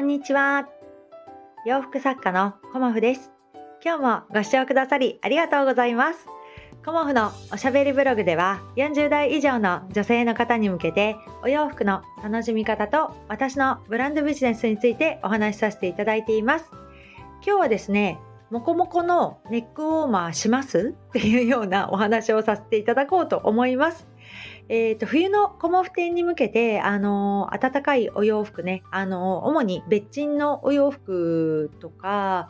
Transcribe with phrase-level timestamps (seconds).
[0.00, 0.66] こんにちは。
[1.66, 3.30] 洋服作家のコモフです。
[3.84, 6.26] 今日もご視聴くださりありがとうございます。
[6.86, 16.70] コモフのおしゃべりブログでは40代以上の女性の方に向けてお洋服の楽しみ方と私のブランドビジネスについてお話しさせていただいています。
[17.44, 18.18] 今日はですね、
[18.50, 20.94] もこもこのネックウォーマーします？
[21.10, 24.08] っていうようなお話をさせていただこうと思います。
[24.72, 32.48] えー、と冬のコモフ展に向けて、あのー暖かいお洋服ね、あのー主に別鎮のお洋服とか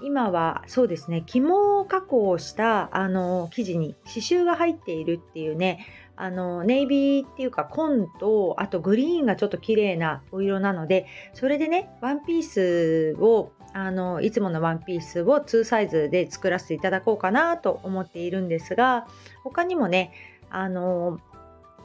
[0.00, 19.08] 今はそうですね肝加工した、あのー生地に刺繍が入っているっていうねあのネイビーっていうか紺とあとグリーンがちょっと綺麗なお色なのでそれでねワンピースをあのいつものワンピースを2サイズで作らせていただこうかなと思っているんですが
[19.42, 20.12] 他にもね
[20.50, 21.20] あの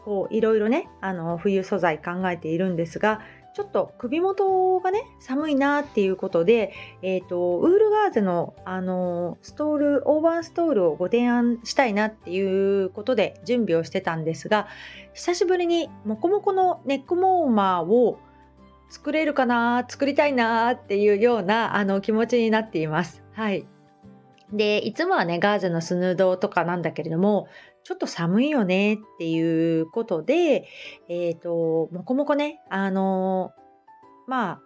[0.06, 3.22] こういろいろねあの冬素材考えているんですが
[3.54, 14.68] ちょっと首元がね寒いなっていうことで、えー、とウールガーゼのあのストールオーバーストールをご提案したいなっていうことで準備をしてたんですが
[15.14, 18.18] 久しぶりにモコモコのネックウォーマーを
[18.90, 23.24] 作れるかな作りたいなっていうようなあの気持ちになっています。
[23.34, 23.68] はい
[24.52, 27.48] でいつもはねガーゼのスヌードとかなんだけれども
[27.84, 30.68] ちょっと寒いよねっていうことで
[31.10, 33.52] えっ、ともこもこねあの
[34.28, 34.62] まあ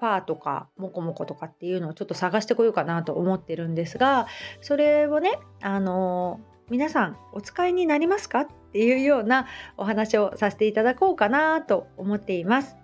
[0.00, 4.26] ファーとかモコモコとかっていうのをちょっと探してこようかなと思ってるんですが
[4.62, 12.76] それをねあの皆さんお使いになりますかっていうようなお話をさせていただこうかなと思っています。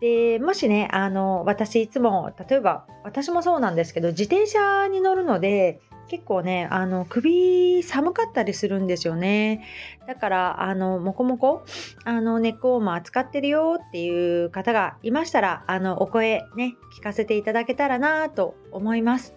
[0.00, 9.64] でもしねあの私いつも例えば私もそうなんですけど自転車に乗るので結構ねあの首寒かったりするんですよね。
[10.06, 11.64] だからあのもこもこ
[12.04, 19.34] あのネックウォーマー使ってるよっていう方がいましたらあのお声ね聞かせていただけたらなと思います。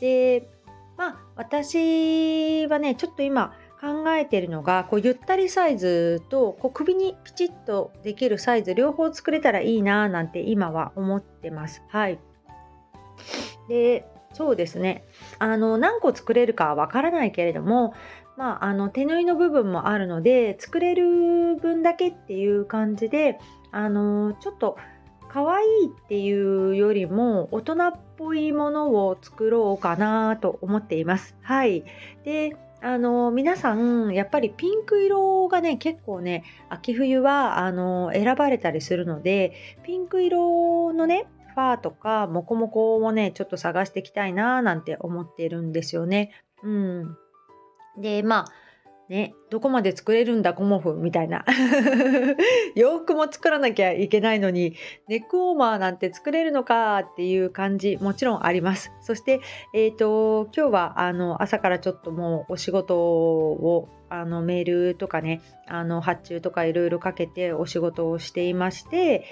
[0.00, 0.48] で
[0.96, 11.82] まあ私はねちょっと今考えてるのがこうゆったりサイズとこう首にピチッとできるサイズ両方作れたらいいななんて今は思ってます。
[11.88, 12.20] はい。
[13.68, 15.04] でそうですね
[15.38, 17.94] あの何個作れるかはわからないけれども
[18.36, 23.38] まあ、あの手縫いの部分もあるので作れる分だけっていう感じで
[23.72, 24.78] あのちょっと
[25.28, 31.34] 可愛いっていうよりも大人っぽいものを作ろうかなと思っています。
[31.40, 31.84] はい。
[32.22, 39.52] で、あの皆さんやっぱりピンク色がね結構ね秋冬はあの選ばれたりするので
[39.84, 46.32] ピンク色のねファーとかモコモコをねちょっと探していきたいななんて思ってるんですよね。
[46.62, 47.16] うん、
[47.98, 48.52] でまあ
[49.08, 51.44] ねどこまで作れるんだコモフみたいな
[52.74, 54.76] 洋服も作らなきゃいけないのに
[55.08, 58.90] ネックウォーマーなんて作れるのかっていう感じもちろんあります。
[59.02, 59.40] そして、
[59.74, 69.24] えー、と今日はあの朝からちょっともうお仕事をあのメールとかねあの発注とかいろいろかけてお仕事をしていまして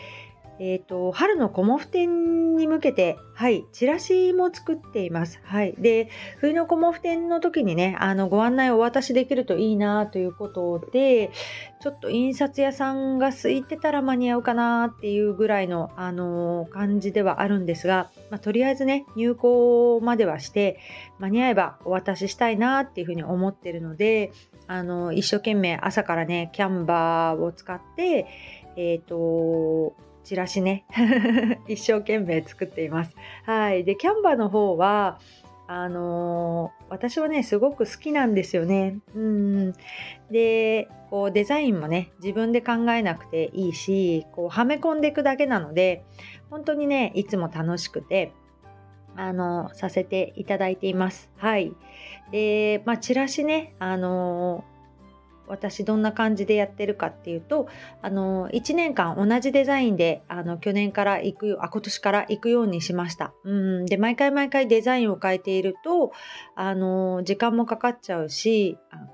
[0.63, 5.41] えー、と春のコモフ展に向けて、はい、チラシも作っています。
[5.43, 11.31] はい、で冬のコモフ展の時にねあのご案内をお渡しできるといいなということで
[11.81, 20.79] ちょっと印刷屋さんが空いてたら間に合うかなっていうぐらいの、あの感じではあるんですが、まあ、とりあえずね入稿まではして
[21.19, 24.33] 間に合えばお渡ししたいなっていうふうに思ってるので
[24.67, 28.27] あの一生懸命朝からねキャンバーを使って
[28.77, 30.85] えっ、とチラシね
[31.69, 33.15] 一生懸命作っています。
[33.45, 35.19] はい、でキャンバーの方は
[35.67, 38.99] あのー私はねすごく好きなんですよね。
[39.15, 39.73] うん
[40.31, 46.05] でこうデザインもね自分で考えなくていいしこうはめ込んでいくだけなので
[46.51, 48.33] 本当にねいつも楽しくて
[49.17, 51.31] あのさせていただいています。
[51.37, 51.73] はい。
[52.33, 54.65] で、まあ、チラシね、あの
[55.51, 57.69] 私どんな感じでやってるかっていうと、
[58.03, 63.33] あの1年間同じデザインであの去年から行くあ今年から行くようにしました。
[63.45, 66.13] うんで毎回毎回デザインを変えていると
[66.55, 69.09] あの時間もかかっちゃうしあ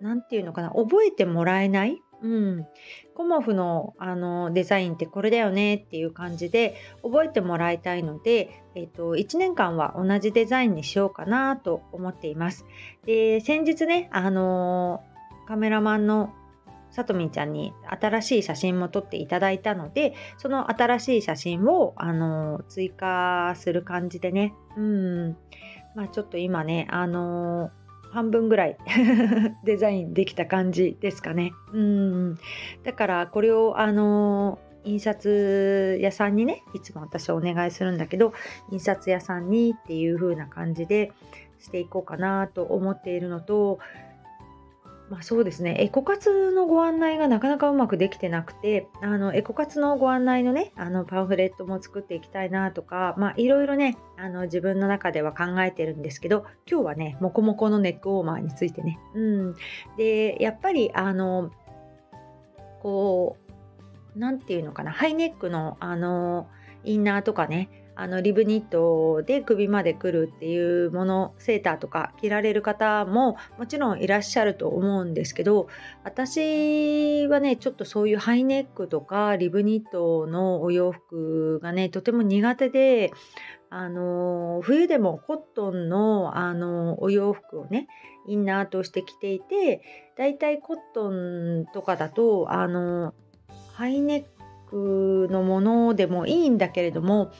[0.00, 2.66] なんていうのかな覚えてもらえない、うん、
[3.14, 12.64] コモフのあのデザインってこれだよねっていう感じで覚えてもらいたいので、えっと1年間は同じデザインにしようかなと思っています。
[13.06, 15.02] で先日ねあの
[15.46, 16.32] カメラマンの
[16.90, 24.54] さとみちゃんに新しい写真も撮っていただいたのでその新しい写真をあの追加する感じでね。
[24.76, 25.36] うん。
[25.94, 27.70] まあちょっと今ねあの
[28.10, 28.76] 半分ぐらい
[29.64, 31.52] デザインできた感じですかね。
[31.72, 32.38] うん。
[32.84, 38.34] だからこれをあの印刷屋さんにねいつも私お願いするんだけど
[38.70, 41.12] 印刷屋さんにっていう風な感じで
[41.58, 43.78] していこうかなと思っているのと
[45.12, 45.76] まあ、そうですね。
[45.78, 58.98] エコ活のご案内がなかなかうまくできてなくてあのエコ活のご案内のねあのパンフレットも作っていきたいなとかまあいろいろねあの自分の中では考えてるんですけど今日はねモコモコのネックウォーマーについてね。
[59.14, 59.54] うん。
[59.98, 61.50] でやっぱりあの
[62.80, 63.36] こ
[64.16, 66.48] う何て言うのかなハイネックのあの
[66.84, 75.68] インナーとかねあのリブニットで首まで来るっていうものセーターとか着られる方ももちろんいらっしゃると思うんですけど
[76.04, 83.12] 私はねちょっとそういうハイネックとかリブニットのお洋服がねとても苦手で
[83.68, 87.88] あの冬でもコットンのあのお洋服をね
[88.26, 89.82] インナーとして着ていて
[90.16, 93.14] だいたいコットンとかだとあの
[93.74, 94.24] ハイネッ
[94.68, 97.30] クのものでもいいんだけれども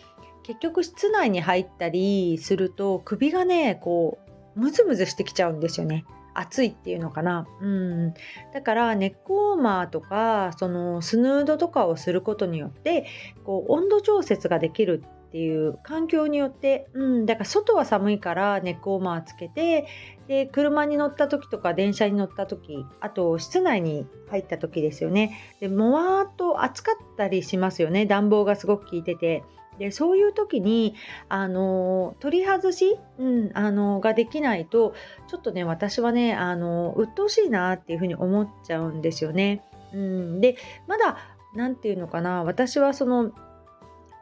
[0.42, 4.18] 結局室内に入ったりすると首がねこ
[4.56, 6.04] うムズムズしてきちゃうんですよね。
[6.34, 7.46] 暑いっていうのかな。
[7.60, 8.14] うん。
[8.54, 13.06] だからネックウォーマーとかそのスヌードとかをすることによって
[13.44, 19.86] こう温度調節ができるっていう環境によって、うん、だから外は寒いからネックウォーマーつけて
[20.28, 29.42] で車に乗った時とか電車に乗った時あと室内に入った時ですよねでもわーっと暑かったりしますよね暖房がすごく効いてて
[29.82, 30.94] でそういう時に
[31.28, 34.94] あの取り外し、うん、あのができないと
[35.26, 39.64] ちょっとね私はねあの鬱陶しいなっていうふうに思っちゃうんですよね。
[39.92, 40.56] うん、で
[40.86, 41.18] まだ
[41.56, 43.32] 何て言うのかな私はその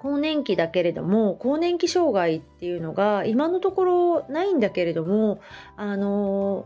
[0.00, 5.42] 更年期だけれども更年期障害っていうのが今のところないんだけれども
[5.76, 6.64] あの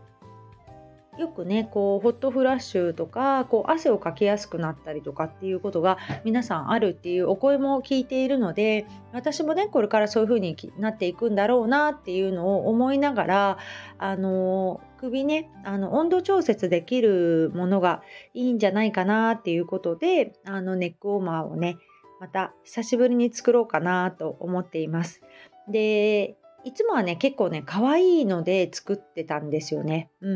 [1.17, 13.57] よくねこうホットフラッシュとかこう汗をかきやすくなったりとかっていうことが皆さんあるっていうお声も聞いているので私もねこれからそういう風になっていくんだろうなっていうのを思いながら
[13.97, 18.01] あの首ねあの温度調節できるものが
[18.33, 21.77] いいんじゃないかなっていうことであのネックウォーマーをね
[22.19, 25.21] また久しぶりに作ろうかなと思っています。
[25.69, 30.09] でいつもはね、結構ね、可愛いので作ってたんですよね。
[30.19, 30.29] う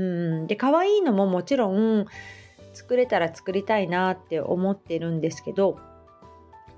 [0.43, 0.47] ん。
[0.47, 2.05] で、可愛いのももちろん
[2.73, 5.79] 作れたら作りたいなって思ってるんですけど、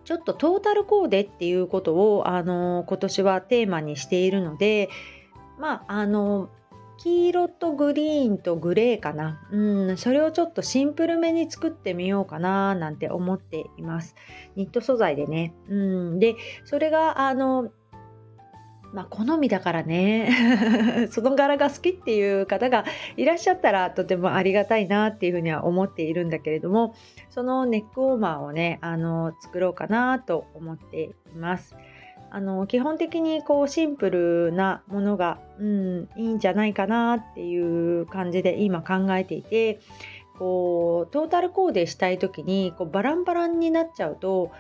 [0.06, 4.89] ちょっとトータルコーデっていうことを、あの、今年はテーマにしているので、
[5.59, 6.50] まあ、あの、
[6.98, 9.42] 黄色とグリーンとグレーかな。
[9.51, 14.15] うん、それをちょっとシンプルめに作ってみようかななんて思っています。
[14.56, 15.53] ニット素材でね。
[15.68, 17.71] うん、で、それが、あの、
[18.93, 22.83] まあ、好みだからね その柄が好きっていう方が
[23.15, 26.93] いらっしゃったらとてもありがたいなっていうふうには思っているんだけれども
[27.29, 31.75] そのネックウォーマーをねあの作ろうかなと思っています。
[32.33, 39.81] あの基本的にこうシンプルなものが、うん、いいんじゃないかなっていう感じで今考えていて
[40.39, 44.51] こうトータルコーデしたい時にこうバランバランになっちゃうと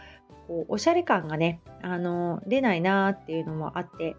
[0.51, 4.17] こうおしゃれ感がねあの出ないなっていうのもあって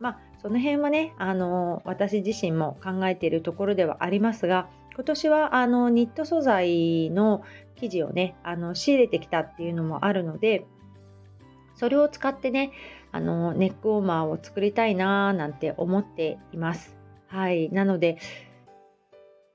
[0.00, 7.44] まあその辺はねあの私自身も考えているところではありますが今年はあのニット素材の
[7.76, 10.66] 生地をねあの仕入れてきたっていうのもあるので
[11.76, 12.72] それを使ってね
[13.12, 16.96] あのネックウォーマーを作りたいなーなんて思っています。
[17.26, 17.70] はい。
[17.70, 18.18] なので、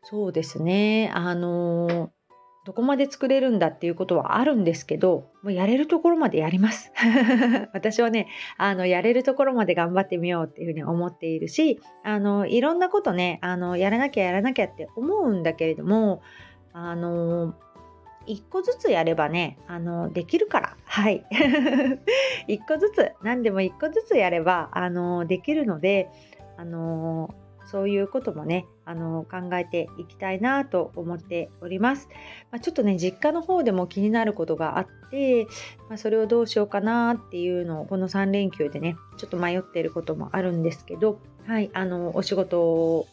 [0.04, 1.12] そうですね。
[1.14, 2.12] あの
[2.66, 6.92] どこまで作れるんだっていうことはあるんですけど、もうやれるところまでやります。
[7.74, 16.24] 私はね、あの、やれるところまで頑張ってみようっていうふうに思っているし、あの、いろんなことね、あの、やらなきゃやらなきゃって思うんだけれども、
[16.74, 17.54] あの、
[18.26, 20.78] 一個ずつやればね、あの、できるから。
[20.86, 21.24] はい。
[22.48, 26.10] 一個ずつ、何でも一個ずつやれば、あの、できるので、
[26.58, 27.30] あの、
[27.66, 32.08] そういうこともね、あの考えていきたいなと思っております。
[32.52, 35.46] まあ、ちょっとね、実家の方でも気になることがあって、
[35.90, 43.08] まあ、それをどうしようかなっていうのをこの3連休でね、ちょっと迷っていることもあるんですけど、はい、あの、お仕事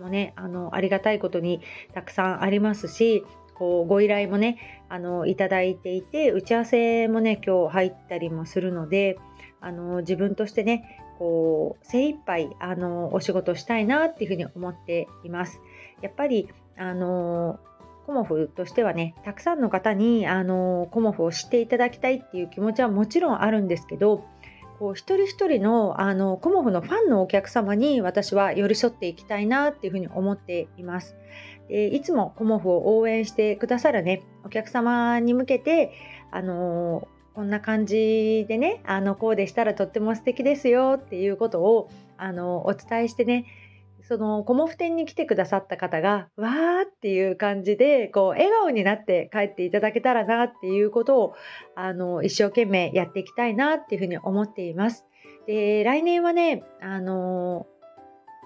[0.00, 1.60] もね、あの、ありがたいことに
[1.92, 3.24] たくさんありますし、
[3.58, 9.18] こうご依頼もねあのいただいていて打ち合わせもね今日入ったりもするので
[9.60, 15.60] あの自分としてねこう精一杯あのお仕事したいなっていうふうに思っています。
[16.02, 17.58] やっぱりあの
[18.06, 24.24] コモフとしてはねたくさんの方にあのコモフを知っていただきたいっていう気持ちはもちろんあるんですけど
[24.78, 31.16] こう一人一人のあのコモフのファンのお客様に私は寄り添っていきたいなっていうふうに思っています。
[31.68, 35.92] でいつもコモフを応援してくださるねお客様に向けて
[36.30, 43.44] あのこんな感じでねあのこうでしたらとっても素敵ですよっていうことをあのお伝えしてね
[44.08, 51.34] そのコモフ店に来てくださった方がわーっていう感じでこう笑顔になって帰っていただけたらなっていうことを
[51.74, 55.04] あの一生懸命やっていきたいなっていうふうに思っています。
[55.46, 57.66] で来年はねあの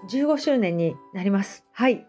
[0.09, 1.65] 15周年になります。
[1.71, 2.05] はい。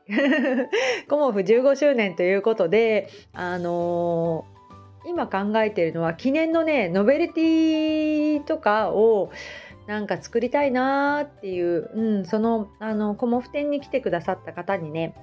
[1.09, 4.52] コモフ15周年ということで、あのー、
[5.07, 9.31] 今考えているのは記念のね、ノベルティとかを
[9.87, 15.15] なんか作りたいなーっていう、うん、その、あの、コモフ店に来てくださった方にね、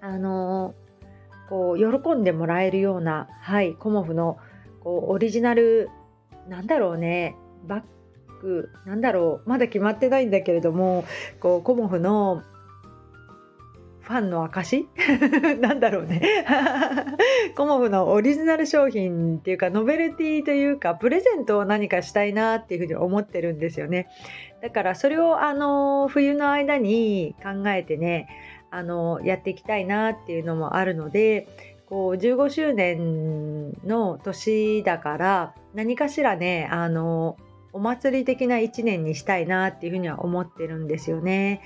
[0.00, 0.74] あの、
[1.48, 4.38] こう、喜んでもらえるような、はい、コモフの、
[4.80, 5.88] こう、オリジナル、
[6.48, 7.36] なんだろうね、
[7.66, 7.82] バッ
[8.42, 11.04] グ、なんだろう、まだ決まってないんだけれども、
[11.40, 12.42] こう、コモフの、
[14.06, 14.88] ファンの証？
[15.60, 16.22] なんだろうね。
[17.56, 24.06] コモフのオリジナル商品っていうかノベルティというかプレゼントを何かしたいなっていうふうに思ってるんですよね。
[24.62, 28.28] だからそれをあの冬の間に考えてね
[28.70, 31.48] あのやっていきたいなっていうのもあるので
[31.86, 37.36] こう15周年の年だから何かしらねあの
[37.72, 41.60] お祭り的な1年にしたいなっていうふうには思ってるんですよね。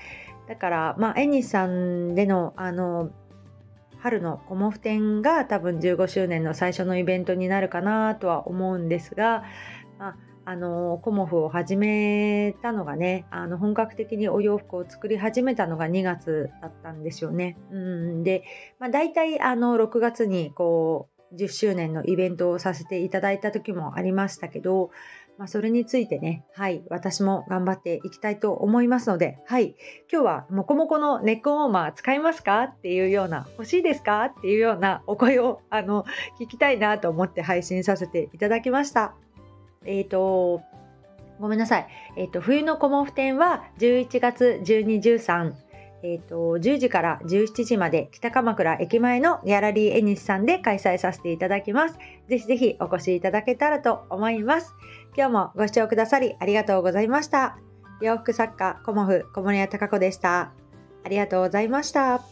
[0.51, 3.09] だから、まあ、エニさんでの、あの、
[3.99, 9.45] 春のコモフ展が多分15周年の最初のイベントになるかなとは思うんですが、
[9.97, 17.57] まあ、あのコモフを始めたのがねあの本格的にお洋服を作り始めたのが2月だったんですよね。
[17.71, 18.43] うんで、
[18.77, 24.91] まあ、大体あの6月にこう10周年のイベントをさせていただいた時もありましたけど
[25.41, 29.75] まあ、それについてね、はい、私も頑張っていきたいと思いますので、はい、
[30.11, 32.65] 今日はもこもこのネックウォーマー使いますか？
[32.65, 34.25] っていうような、欲しいですか？
[34.25, 36.05] っていうようなお声を、あの、
[36.39, 39.15] 聞きたいなと思って配信させていただきました。
[39.83, 40.61] えっ、ー、と、
[41.39, 41.87] ごめんなさい。
[42.17, 45.53] え、ー、と、冬のコモフ展は11月12、13、
[46.03, 51.97] えーと、10時から17時まで北鎌倉駅前のギャラリーエニスさんで開催させていただきます。
[52.27, 54.73] ぜひぜひお越しいただけたらと思います。
[55.15, 57.57] 今日もご視聴くださりありがとうございました。
[58.01, 60.53] 洋服作家、コモフ小森屋隆子でした。
[61.03, 62.30] ありがとうございました。